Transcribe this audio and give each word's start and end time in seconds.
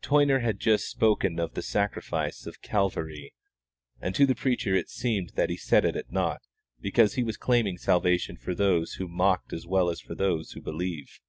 Toyner 0.00 0.40
had 0.40 0.60
just 0.60 0.88
spoken 0.88 1.38
of 1.38 1.52
the 1.52 1.60
sacrifice 1.60 2.46
of 2.46 2.62
Calvary, 2.62 3.34
and 4.00 4.14
to 4.14 4.24
the 4.24 4.34
preacher 4.34 4.74
it 4.74 4.88
seemed 4.88 5.32
that 5.34 5.50
he 5.50 5.58
set 5.58 5.84
it 5.84 5.94
at 5.94 6.10
naught, 6.10 6.40
because 6.80 7.16
he 7.16 7.22
was 7.22 7.36
claiming 7.36 7.76
salvation 7.76 8.38
for 8.38 8.54
those 8.54 8.94
who 8.94 9.06
mocked 9.06 9.52
as 9.52 9.66
well 9.66 9.90
as 9.90 10.00
for 10.00 10.14
those 10.14 10.52
who 10.52 10.62
believe. 10.62 11.20